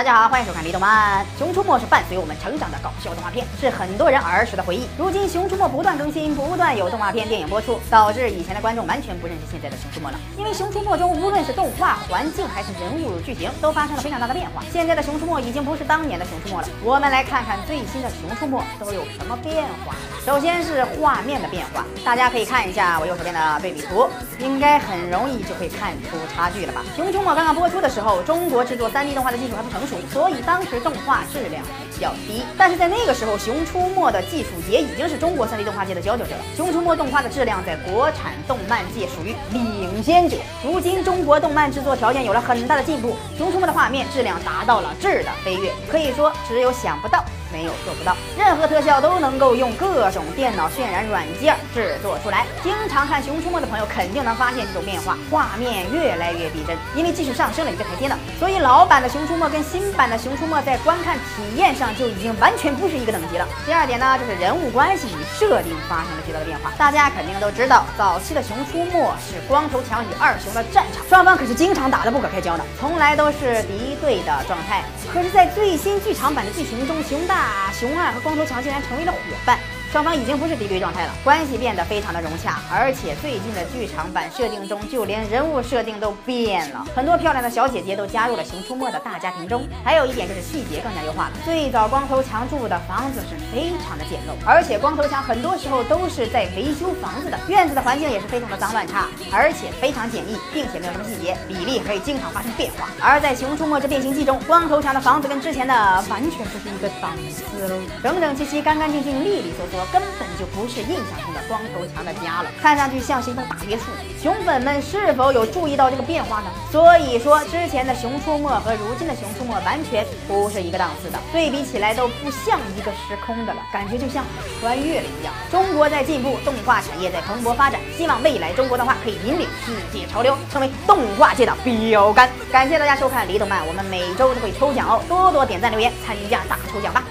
[0.00, 1.22] 大家好，欢迎收看《李动漫》。
[1.38, 4.88] 《熊出没》是伴随我们成长的搞笑动画片，是很多人儿时的回忆。
[4.96, 10.18] 如今，《熊出没》不断更新，不断有动画片、电影播出，导致以前的观众完全不认识现在的《熊出没》了。
[10.38, 14.64] 因为《熊出没》中，无论是动画、环境还是人物、剧情，都发生了非常大的变化。
[14.72, 16.68] 现在的《熊出没》已经不是当年的《熊出没》了。
[16.82, 19.94] 我们来看看最新的《熊出没》都有什么变化。
[20.24, 24.08] 首先是画面的变化，大家可以看一下我右手边的对比图，
[24.38, 26.80] 应该很容易就会看出差距了吧？
[26.96, 31.62] 《熊出没》刚刚播出的时候，中国制作 3D 动画的技术还不成熟，所以当时动画质量
[31.94, 32.42] 比较低。
[32.56, 40.36] 但是在那个时候，《熊出没》的技术也已经是中国 3D 动画界的佼佼者了，《熊出没》动画的质量在国产动漫界属于领先者。
[40.64, 47.24] 如今中国动漫制作条件有了很大的进步，《熊出没》的画面质量达到了质的飞跃，可以说只有想不到。
[47.52, 52.46] 没有做不到，任何特效都能够用各种电脑渲染软件制作出来。
[52.62, 58.16] 经常看《熊出没》的朋友肯定能发现这种变化，画面越来越逼真，因为技术上升了一个台阶呢。
[58.38, 63.46] 所以老版的《熊出没》跟新版的《熊出没》在观看体验上就已经完全不是一个等级了。
[63.66, 66.72] 第二点呢，就是人物关系与设定发生了巨大的变化。
[66.78, 74.84] 大家肯定都知道，早期的《熊出没》是光头强与二熊的战场，双方可是经常打得不可开交的，从来都是敌对的状态。
[75.12, 77.39] 可是，在最新剧场版的剧情中，熊大。
[77.72, 79.58] 熊二和光头强竟然成为了伙伴。
[79.92, 89.66] 双方已经不是敌对状态了，关系变得非常的融洽，而且最近的剧场版设定中，就连人物设定都变了，很多漂亮的小姐姐都加入了《熊出没》的大家庭中。
[89.82, 102.88] 还有一点就是细节更加优化了，最早光头强住的房子是非常的简陋，而且光头强很多时候都是在维修房子的，院子的环境也是非常的脏乱差，而且非常简易，并且没有什么细节，比例可以经常发生变化。
[103.02, 105.74] 而在《熊出没之变形记》中，光头强的房子跟之前的
[106.08, 109.79] 完全不是一个档次喽，整整齐齐、干干净净、利利索索。
[109.92, 113.84] 根本就不是印象中的光头强的家了，看上去像是一栋大别墅。
[114.22, 116.50] 熊粉们是否有注意到这个变化呢？
[116.70, 124.24] 所以说，之前的《熊出没》和如今的《熊出没》完全不是一个档次的，对比起来都不像一个时空的了，感觉就像
[124.60, 125.32] 穿越了一样。
[125.50, 132.28] 中国在进步，动画产业在蓬勃发展，希望未来中国动画可以引领世界潮流，成为动画界的标杆。
[132.52, 137.02] 感谢大家收看《李动漫》，我们每周都会抽奖哦，多多点赞留言，参加大抽奖吧。